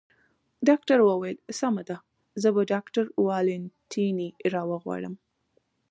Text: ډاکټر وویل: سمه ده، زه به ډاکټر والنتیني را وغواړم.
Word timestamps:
ډاکټر 0.67 0.99
وویل: 1.03 1.37
سمه 1.59 1.83
ده، 1.89 1.97
زه 2.41 2.49
به 2.55 2.61
ډاکټر 2.71 3.05
والنتیني 3.25 4.29
را 4.53 4.61
وغواړم. 4.71 5.13